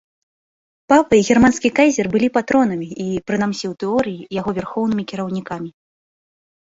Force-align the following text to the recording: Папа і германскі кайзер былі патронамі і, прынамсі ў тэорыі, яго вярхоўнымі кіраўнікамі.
Папа 0.93 1.13
і 1.17 1.23
германскі 1.33 1.69
кайзер 1.81 2.09
былі 2.15 2.31
патронамі 2.37 2.87
і, 3.05 3.07
прынамсі 3.33 3.65
ў 3.71 3.73
тэорыі, 3.85 4.27
яго 4.41 4.49
вярхоўнымі 4.59 5.03
кіраўнікамі. 5.13 5.69